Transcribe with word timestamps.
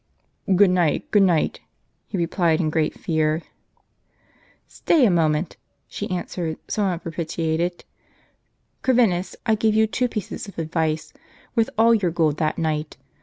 "Good 0.55 0.71
night, 0.71 1.11
good 1.11 1.21
night," 1.21 1.59
he 2.07 2.17
replied 2.17 2.59
in 2.59 2.71
great 2.71 2.97
fear. 2.99 3.43
"Stay 4.67 5.05
a 5.05 5.11
moment," 5.11 5.57
she 5.87 6.09
answered, 6.09 6.57
somewhat 6.67 7.03
propitiated:" 7.03 7.85
Corvinus, 8.81 9.35
I 9.45 9.53
gave 9.53 9.75
you 9.75 9.85
two 9.85 10.07
pieces 10.07 10.47
of 10.47 10.57
advice 10.57 11.13
worth 11.55 11.69
all 11.77 11.93
your 11.93 12.09
gold 12.09 12.37
that 12.37 12.57
night. 12.57 12.97